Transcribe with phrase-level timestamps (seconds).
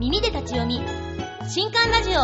[0.00, 0.80] 耳で立ち読み。
[1.48, 2.14] 新刊ラジオ。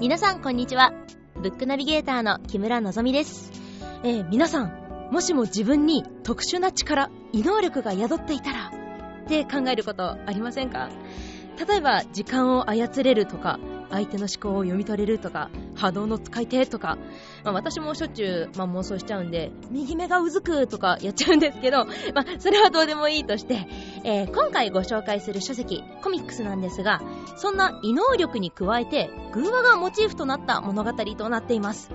[0.00, 0.94] 皆さんこんにちは。
[1.36, 3.52] ブックナビゲーターの木村のぞみです。
[4.04, 8.72] えー、皆さんもしも自分に特殊な力異能力が宿っていたら
[9.26, 10.88] って考えることありませんか？
[11.68, 13.60] 例えば時間を操れるとか
[13.90, 16.98] 相手の思考を読み取れるとか波動の使い手とか、
[17.44, 23.68] まあ、私もしょっちゅう、まあ、妄想しちゃうんで右目がうずくとか やっちゃうんですけど、まあ、それはどうでもいいとして、
[24.04, 27.00] えー、今回ご紹介する書籍コミックスなんですが
[27.36, 31.90] そんな異能力に加えて偶話がモチーフとなった物語となっています。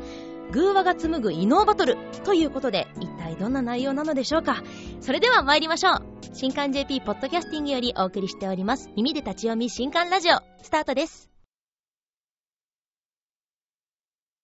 [0.51, 4.63] 偶話が紡ぐ異能バトルということで一体どんな内容なのでしょうか。
[5.01, 6.03] それでは参りましょう。
[6.33, 8.89] 新刊 JP ポッドキャスティングよりお送りしております。
[8.95, 11.32] 耳で立ち読み新刊ラジオスタートです。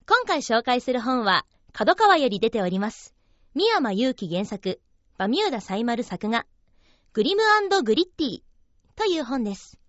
[0.09, 3.13] 今回紹介する本は角川より出ております
[3.53, 4.81] 三山祐希原作
[5.19, 6.47] バミューダサイマル作画
[7.13, 7.43] グリム
[7.83, 8.39] グリッティ
[8.95, 9.79] という本です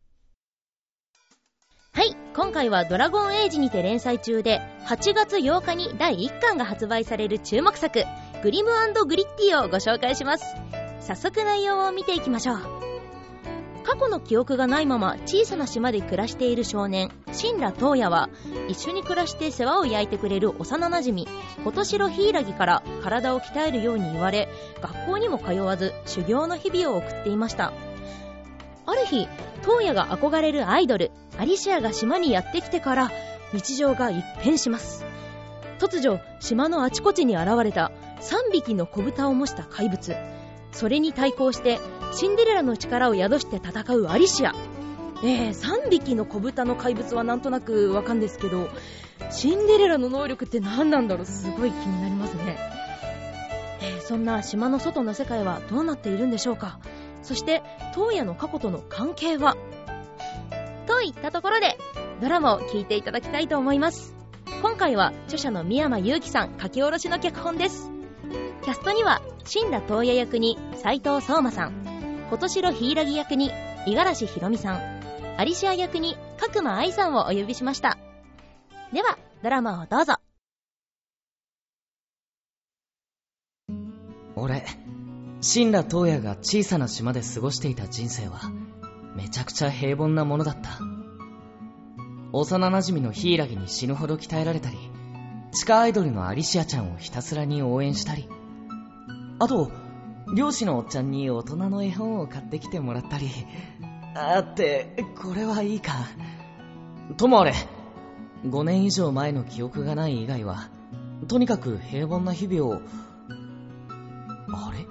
[1.92, 8.04] はい、今回はドラゴンエイジにて連載中で、8月8日に第1巻が発売される注目作、
[8.44, 8.70] グリム
[9.06, 10.44] グリッティをご紹介します。
[11.00, 12.79] 早速内容を見ていきましょう。
[13.84, 18.28] 過去の記憶がないまま小さな島で暮らしている少年、新羅東也は、
[18.68, 21.26] 一緒に暮らして世話を焼いてくれる幼馴染、
[21.64, 24.48] 琴城柊から体を鍛えるように言われ、
[24.80, 27.72] 学校にも通わず修行の日々を送っていました。
[28.86, 29.28] ある日、
[29.62, 33.10] 東野が憧れるアイドル、アリシアが島にやってきてから、
[33.52, 35.04] 日常が一変します。
[35.78, 40.14] 突如、島のあちこちに現れた3匹の子豚を模した怪物。
[40.72, 41.78] それに対抗して、
[42.12, 44.54] シンデレラの力を宿して戦うアリシア。
[45.22, 48.68] えー、3匹の子豚の怪物はなんとなくわかるんですけど、
[49.30, 51.26] シンデレラの能力って何なんだろう？
[51.26, 52.56] すごい気になりますね。
[53.82, 56.78] えー、そんな島の外の世界はどうなっているんでしょうか？
[57.22, 57.62] そして
[57.94, 59.56] 東野の過去との関係は？
[60.86, 61.76] といったところで
[62.22, 64.14] ドラマを聴いていただきたいと思います。
[64.62, 67.89] 今回は著者の宮間祐希さん書き下ろしの脚本です。
[68.62, 72.26] キャストには新田東野役に斎藤聡馬さん。
[72.28, 73.50] 琴城柊役に
[73.86, 75.00] 五十嵐ひろみさん。
[75.38, 77.96] アリシア役に角間愛さんをお呼びしました。
[78.92, 80.16] ではドラマをどうぞ。
[84.36, 84.66] 俺
[85.40, 88.40] 死んだ東野が小さな島で過ごしていた人生は、
[89.16, 90.78] めちゃくちゃ平凡なものだった。
[92.32, 94.76] 幼馴染の柊に死ぬほど鍛えられたり、
[95.52, 98.28] 地下アイドルのアリシアちゃんをひたすらに応援したり、
[99.40, 99.72] あと、
[100.36, 103.30] 漁師のおっちゃんに大人の絵本を買ってきてもらったり、
[104.14, 105.92] あって、これはいいか。
[107.16, 107.54] ともあれ、
[108.44, 110.68] 5年以上前の記憶がない以外は、
[111.26, 112.82] とにかく平凡な日々を、
[114.52, 114.86] あれ？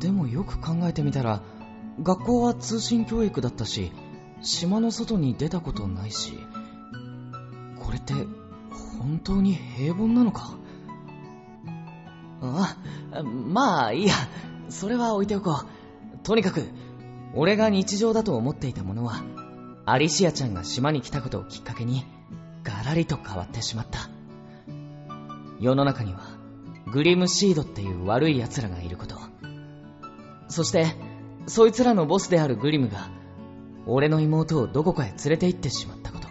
[0.00, 1.40] でもよく考えてみたら、
[2.02, 3.90] 学校は通信教育だったし、
[4.42, 6.38] 島の外に出たことないし、
[7.80, 8.12] これって
[8.98, 10.58] 本当に平凡なのか？
[12.42, 12.76] あ、
[13.22, 14.14] まあいいや、
[14.68, 16.18] それは置いておこう。
[16.22, 16.68] とにかく、
[17.34, 19.22] 俺が日常だと思っていたものは、
[19.84, 22.04] アリシアちゃんが島に来たことをきっかけに、
[22.64, 24.10] ガラリと変わってしまった。
[25.60, 26.20] 世の中には、
[26.92, 29.16] グリムシードっていう悪い奴らがいること。
[30.48, 30.86] そして、
[31.46, 33.08] そいつらのボスであるグリムが、
[33.86, 36.26] 俺の妹をどこかへ連れて行ってしまったこと。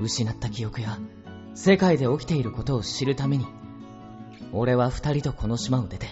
[0.00, 0.98] 失った記憶や、
[1.54, 3.46] 世界で起きていることを知るために、
[4.52, 6.06] 俺は二人とこの島を出て、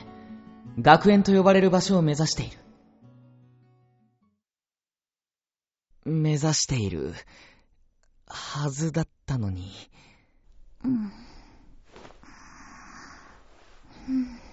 [0.78, 2.58] 学園と呼ばれる場所を目指している。
[6.04, 7.12] 目指している、
[8.26, 9.70] はずだったのに。
[10.84, 11.12] うん。
[14.08, 14.50] うん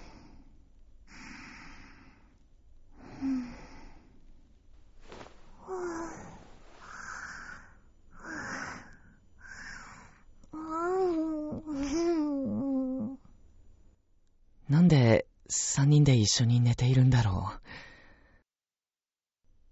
[14.68, 17.52] なんで三人で一緒に寝ているんだろ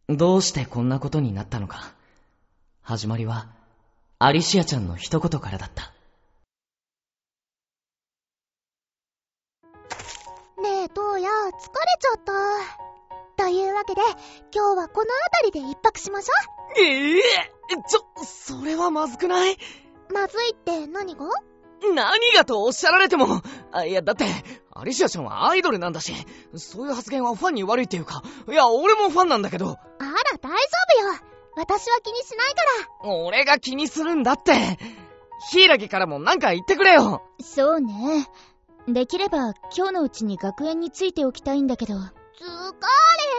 [0.09, 0.17] う？
[0.17, 1.93] どうしてこんなことになったのか？
[2.81, 3.49] 始まりは、
[4.19, 5.93] アリシアちゃんの一言からだった。
[10.63, 12.21] ねえ、トウヤ、疲れちゃっ
[13.37, 13.45] た。
[13.45, 14.01] というわけで、
[14.55, 15.11] 今日はこの
[15.43, 16.33] 辺りで一泊しましょ
[16.79, 16.81] う。
[16.81, 17.21] ええー、
[17.87, 19.59] ちょ、それはまずくない？
[20.11, 21.27] まずいって何が？
[21.95, 24.25] 何がとおっしゃられても、あいや、だって、
[24.81, 26.13] アリシアちゃんはアイドルなんだし、
[26.55, 29.71] そういう発言はファンに悪いっていうか、いや、俺もファンなんだけど。
[29.71, 30.09] あら、
[30.39, 30.59] 大丈
[31.01, 31.19] 夫よ。
[31.57, 33.15] 私は気にしないから。
[33.15, 34.79] 俺が気にするんだって。
[35.51, 37.23] ヒイラギからもなんか言ってくれよ。
[37.41, 38.27] そうね。
[38.89, 41.95] できれば今日のうちに学園についておきたいんだけど。
[41.95, 42.05] 疲れ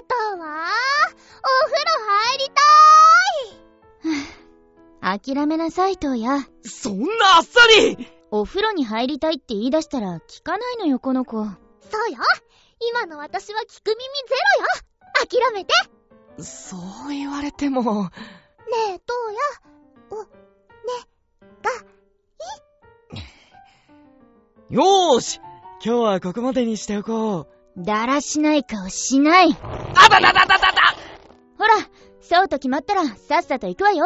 [0.08, 1.92] たわお風呂
[2.24, 5.36] 入りたーい。
[5.36, 6.48] 諦めなさい、とや。
[6.64, 7.06] そんな
[7.38, 11.44] あっさりお風呂に入りたいって言い出したら聞かないのよ、この子。
[11.44, 11.46] そう
[12.12, 12.20] よ
[12.80, 13.98] 今の私は聞く耳
[14.28, 14.70] ゼロよ
[15.26, 15.74] 諦めて
[16.44, 16.76] そ
[17.08, 18.04] う言われても。
[18.04, 18.10] ね
[18.96, 20.18] え、トーヤ。
[20.18, 20.30] お、ね、
[21.64, 21.72] が、
[24.70, 25.40] いよーし
[25.84, 27.48] 今日はここまでにしておこ
[27.78, 27.84] う。
[27.84, 29.54] だらしない顔しない。
[29.54, 30.96] あだだだだだだ
[31.58, 31.76] ほら、
[32.22, 34.06] そうと決まったらさっさと行くわよ。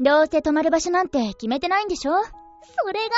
[0.00, 2.12] どうせ泊まる場所なんて決めてないんでしょ？
[2.64, 3.10] それがね、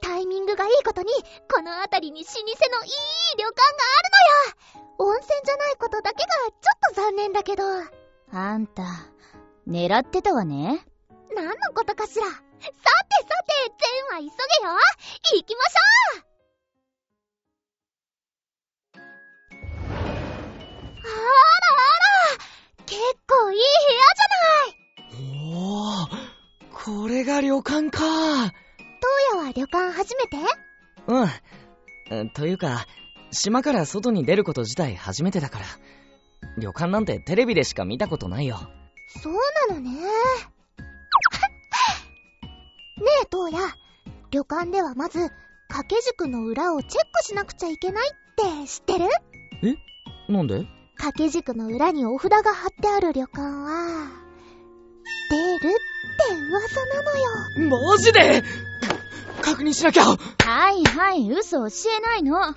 [0.00, 1.08] タイミングがいいことに、
[1.52, 2.92] この辺りに老舗のいい
[3.38, 7.64] 旅館があるのよ温泉じゃないことだけがちょっと残念だけど。
[8.32, 8.82] あんた、
[9.68, 10.84] 狙ってたわね。
[11.34, 12.26] 何のことかしら。
[12.26, 12.72] さてさ
[13.44, 14.76] て、善は急げよ
[15.34, 16.26] 行きましょう
[20.98, 21.22] あらあ
[22.00, 22.05] ら
[27.56, 27.98] 旅館か。
[28.02, 28.52] 東
[29.32, 30.36] 野は旅館初めて？
[31.06, 32.30] うん。
[32.30, 32.86] というか、
[33.30, 35.64] 島から外に出ること自体初めてだから。
[36.58, 38.58] 旅館なんてテレビでしか見たことないよ。
[39.22, 39.34] そう
[39.70, 39.90] なのね。
[39.96, 40.00] ね
[43.22, 43.58] え、東野。
[44.30, 45.30] 旅館ではまず、
[45.68, 49.06] 掛け軸の裏をチェックしなくちゃいけないって知ってる？
[49.62, 49.76] え？
[50.30, 50.66] なんで？
[50.98, 54.25] 掛け軸の裏にお札が貼ってある旅館は、
[56.48, 57.80] 噂なのよ。
[57.90, 58.42] マジで？
[59.42, 60.16] 確認しなきゃは
[60.70, 62.54] いはい、嘘教えないの。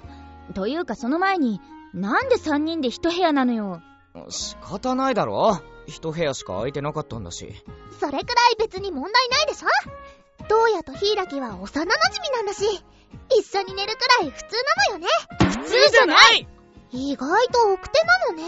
[0.53, 1.61] というかその前に、
[1.93, 3.81] なんで3人で一部屋なのよ。
[4.29, 7.53] 仕方ないだろ一部屋しか空いてなかったんだし。
[7.99, 9.67] それくらい別に問題ないでしょ？
[10.47, 11.85] どうやと柊は幼馴染
[12.35, 12.63] なんだし、
[13.37, 14.55] 一緒に寝るくらい普通
[14.91, 15.07] なのよね。
[15.51, 16.47] 普通じゃない
[16.91, 18.43] 意外と奥手なのね。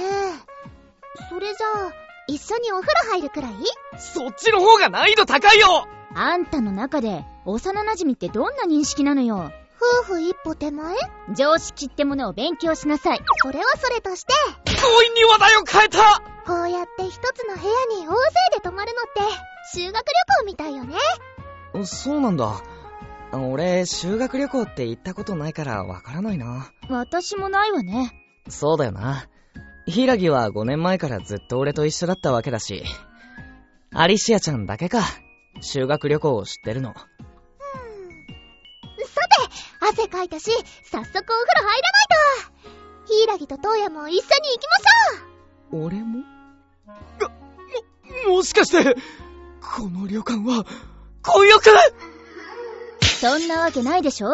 [1.29, 1.91] それじゃあ、
[2.27, 3.53] 一緒にお風呂入るくらい？
[3.97, 9.51] そっちの方が難易度高いよあんたの中で、幼馴染ってどんな認識なのよ？
[10.03, 10.95] 夫婦一歩手前？
[11.35, 13.21] 常識ってものを勉強しなさい。
[13.41, 14.33] それはそれとして？
[14.65, 18.15] 強引に話題を変えたこうやって一つの部屋に大勢
[18.55, 19.21] で泊まるのって、
[19.73, 20.03] 修学旅
[20.39, 20.95] 行みたいよね。
[21.85, 22.61] そうなんだ。
[23.33, 26.71] 俺、修学旅行って行ったことないからわからないな。
[26.89, 28.11] 私もないわね。
[28.49, 29.27] そうだよな。
[29.87, 32.83] 柊は5年前からずっと俺と一緒だったわけだし。
[33.93, 35.01] アリシアちゃんだけか。
[35.59, 36.93] 修学旅行を知ってるの。
[36.93, 37.05] さて、
[39.91, 40.49] 汗かいたし、
[40.89, 41.81] 早速お風呂入らない
[43.37, 43.45] と。
[43.45, 44.29] 柊と東野も一緒に行き
[44.67, 45.85] ましょう。
[45.85, 46.19] 俺も？
[48.27, 48.95] も、もしかして、
[49.61, 50.65] この旅館は、
[51.23, 51.69] 婚浴
[53.01, 54.29] そんなわけないでしょ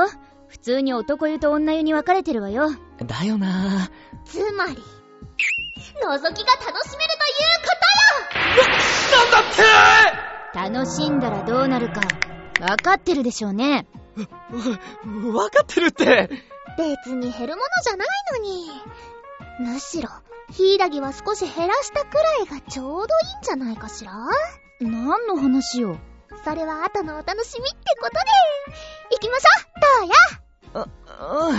[0.47, 2.69] 普通に男湯と女湯に分かれてるわよ。
[3.03, 3.89] だよな
[4.25, 4.77] つまり、
[6.03, 8.73] 覗きが楽しめるということよな、
[9.23, 10.77] なんだって？
[10.79, 12.01] 楽しんだらどうなるか、
[12.59, 13.87] 分かってるでしょうね。
[15.33, 16.29] わ、わかってるって。
[16.77, 18.69] 別に減るものじゃないのに。
[19.59, 20.09] むしろ、
[20.51, 24.11] ヒイラギは少し減らしたくらいがちょうどいいんじゃないかしら？
[24.79, 25.97] 何の話よ。
[26.45, 28.19] それは後のお楽しみってことで。
[29.11, 30.15] 行きましょう、どうや？
[30.73, 30.87] あ、
[31.47, 31.55] うん。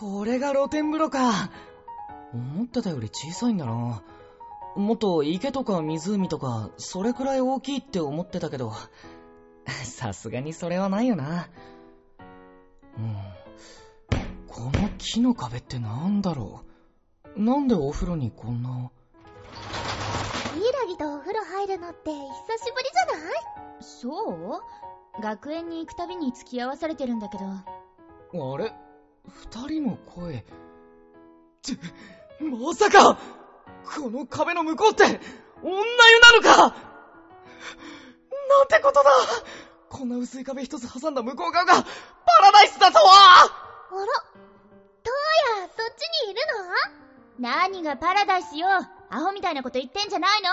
[0.00, 1.50] これが露天風呂か。
[2.32, 4.02] 思ってたより小さいんだな。
[4.74, 8.72] もっと池とか湖とか、それくらい大きいって思ってたけど、
[9.84, 11.50] さすがにそれはないよな。
[12.96, 13.16] うん。
[14.48, 16.64] この木の壁ってなんだろ
[17.36, 18.90] うなんでお風呂にこんな。
[20.54, 23.34] ヒイラギとお風呂入るのって久しぶりじゃない？
[23.82, 24.62] そ
[25.18, 25.22] う？
[25.22, 27.44] 学園に行くたびに付き合わされてるんだけど。
[28.54, 28.72] あれ？
[29.30, 30.44] 二人の声。
[31.62, 31.78] ち、
[32.40, 33.18] まさか
[33.94, 35.20] この壁の向こうって女湯
[36.20, 36.74] なのか？
[38.48, 39.10] なんてことだ？
[39.88, 41.80] こんな薄い壁一つ挟んだ向こう側がパ
[42.42, 43.04] ラダイスだとは！
[43.44, 44.06] あら
[45.02, 46.40] トーヤ、そっちにいる
[47.38, 47.50] の？
[47.50, 48.66] 何がパラダイスよ？
[49.10, 50.48] アホみたいなこと言ってんじゃないの？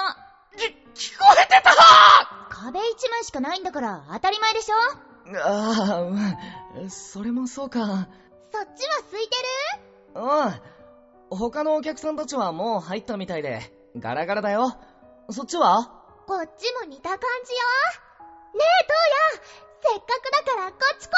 [0.58, 0.66] き、
[1.12, 1.72] 聞こえてた！
[2.50, 4.76] 壁一枚しかないんだから当たり前でしょ？
[5.40, 6.10] あ
[6.86, 8.08] あ、それもそうか。
[8.52, 9.36] そっちは空いて
[10.16, 10.22] る？
[10.22, 11.38] うん。
[11.38, 13.62] 他のお客さんたちはもう入ったみたいで、
[13.98, 14.78] ガラガラだよ。
[15.30, 15.92] そっちは？
[16.26, 17.60] こっちも似た感じよ。
[18.56, 21.12] ねえ、トーヤせっかくだからこっち来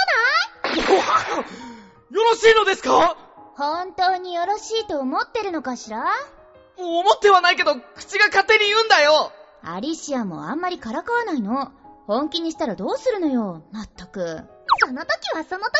[0.77, 2.15] ない？
[2.15, 3.17] よろしいのですか？
[3.55, 6.05] 本当によろしいと思ってるのかしら？
[6.77, 9.31] 思ってはないけど、口が勝手に言うんだよ
[9.61, 11.71] アリシアもあんまりからかわないの。
[12.07, 14.43] 本気にしたらどうするのよ、まったく。
[14.89, 15.71] そその時はその時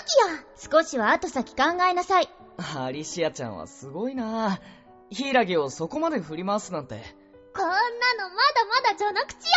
[0.72, 0.72] よ。
[0.72, 2.30] 少しは後先考えなさい。
[2.78, 4.60] アリシアちゃんはすごいな
[5.10, 7.01] ヒイラギをそこまで振り回すなんて。
[7.56, 7.80] こんなの
[8.30, 9.51] まだまだ序の口よ。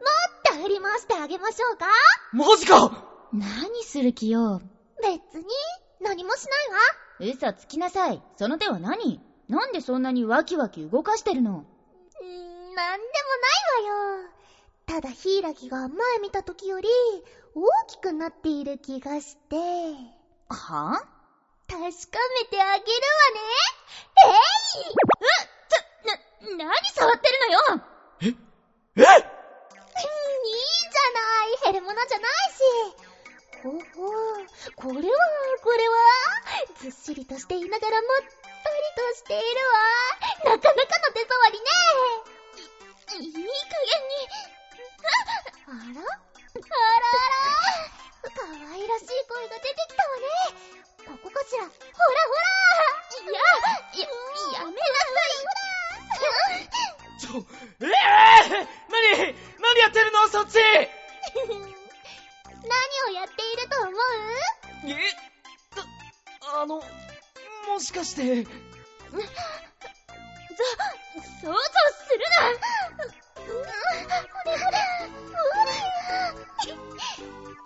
[0.00, 1.86] もっと振り回してあげましょうか
[2.32, 4.60] マジか何する気よ。
[5.00, 5.46] 別に、
[6.00, 6.46] 何もし
[7.20, 7.34] ないわ。
[7.34, 8.20] 嘘つきなさい。
[8.36, 9.20] その手は何？
[9.48, 11.52] なんでそんなにワキワキ動かしてるの？
[11.52, 13.10] うーん、なんでも
[13.78, 14.30] ないわよ。
[14.86, 15.88] ただヒイラギが前
[16.22, 16.88] 見た時より
[17.54, 19.56] 大きくなっている気がして。
[20.48, 21.02] は
[21.68, 21.88] 確か
[22.40, 23.40] めてあげるわね。
[25.02, 25.05] え
[68.16, 68.50] して、そ、
[71.42, 71.58] 想像
[71.92, 72.48] するな。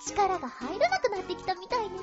[0.04, 1.96] 力が入らなくなってきたみたいね。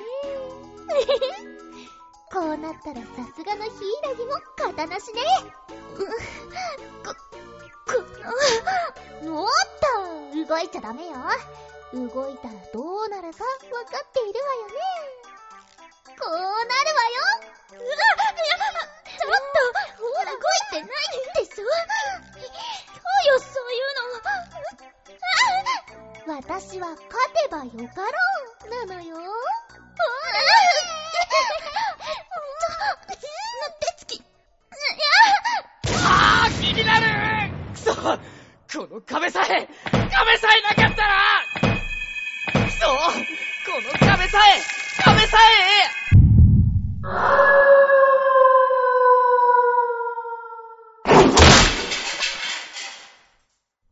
[2.32, 5.22] こうなったらさすがのヒイラギも型なしね。
[5.96, 6.04] こ、
[7.86, 7.92] こ
[9.24, 9.48] の、おっ
[10.44, 11.12] と動いちゃダメよ。
[11.92, 13.50] 動いたらどうなるかわ
[13.84, 15.17] かっているわよね。
[16.28, 16.60] こうなるわよ
[17.72, 18.60] うわいや、
[19.16, 19.64] ちょっと、
[19.96, 21.08] 動いてない
[21.40, 23.96] でしょそうよ、そういう
[26.28, 26.36] の。
[26.36, 27.00] 私は勝
[27.32, 28.12] てばよかろ
[28.66, 29.16] う、なのよ。
[33.80, 34.22] 手つき。
[36.04, 37.06] ああ気になる
[37.72, 38.18] くそこ
[38.94, 41.16] の壁さえ、壁さえなかったら
[42.66, 44.60] くそこの壁さえ、
[45.02, 45.38] 壁さ
[45.94, 45.97] え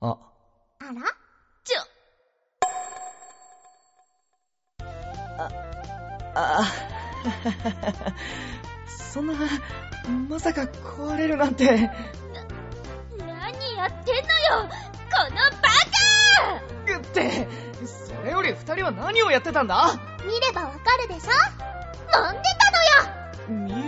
[0.01, 0.19] あ、
[0.81, 1.01] あら？
[1.65, 1.81] ちょ、
[6.35, 6.63] あ、
[8.87, 9.33] そんな、
[10.29, 11.91] まさか壊れるなんて。
[13.17, 14.31] 何やってんの
[14.61, 14.69] よ？
[15.11, 15.69] このバ
[16.99, 17.49] って、
[17.87, 19.87] それより二人は何をやってたんだ？
[20.27, 21.31] 見ればわかるでしょ？
[22.15, 22.66] 飲んでた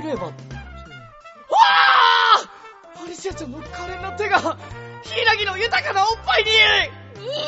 [0.08, 0.26] れば。
[0.26, 0.32] わ
[2.96, 4.58] あアリシアちゃんの可憐な手が、
[5.02, 6.50] ヒイラギの豊かなおっぱいに
[7.14, 7.44] み、見るな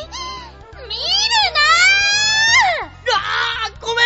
[3.16, 4.02] あーごめ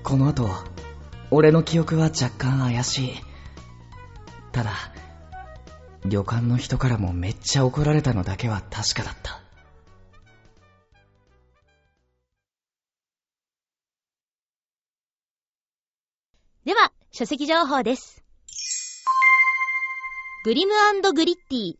[0.00, 0.50] んこの後、
[1.30, 3.14] 俺の記憶は若干怪しい。
[4.52, 4.72] ただ、
[6.04, 9.39] 旅館の人からもめっちゃ怒られたのだけは確かだった。
[17.20, 18.24] 書籍情報です。
[20.42, 20.72] グリム
[21.12, 21.74] グリッティ、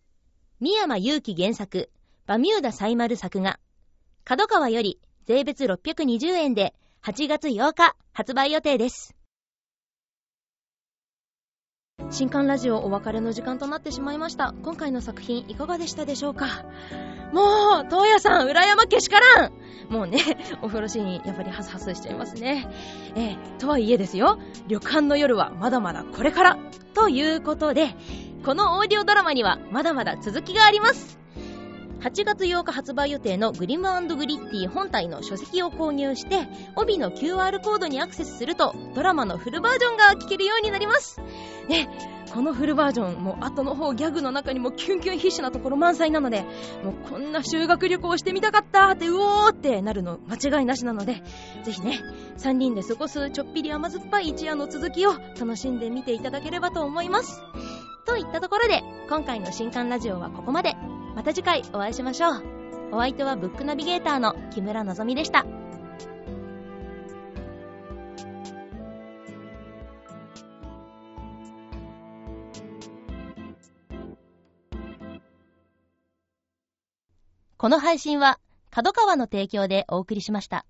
[0.61, 1.90] 三山祐希原作、
[2.26, 3.59] バミューダサイマル作画、
[4.23, 9.16] 角川より税別620円で8月8日発売予定です。
[12.09, 14.54] 新刊ラジオお別れの時間となってしまいました。
[14.62, 16.64] 今回の作品いかがでしたでしょうか？
[17.33, 19.52] もう、東野さん、裏山けしからん
[19.88, 20.19] もうね、
[20.62, 22.69] お風呂シーン、やっぱりハスハスしちゃいますね。
[23.14, 26.59] えー、とはいえですよ、旅館の夜はまだまだこれから
[26.95, 27.95] ということで、
[28.45, 31.20] このオーディオドラマにはまだまだ続きがあります。
[32.00, 41.21] 8月8日発売予定のグリムグリッティ本体の書籍を購入して、帯の QR コードにアクセスすると、ドラマのフルバージョンが聞けるようになります。
[41.69, 41.90] ね、
[42.33, 46.42] このフルバージョン、もう後の方ギャグの中にもキュンキュン必至なところ満載なので、
[46.83, 51.23] もうこんな修学旅行してみたかったって、うおーってなるの間違いなしなので、
[51.64, 52.00] ぜひね、
[52.38, 57.42] 3人で過ごすちょっぴり甘酸っぱい一夜の続きを楽しんでみていただければと思います。
[58.07, 60.76] といったところで、今回の新刊ラジオはここまで。
[61.14, 62.61] また次回お会いしましょう。
[62.93, 65.45] お相手はブックナビゲーターの木村のぞみでした。
[77.57, 78.40] この配信は、
[78.71, 80.64] 角川の提供でお送りしました。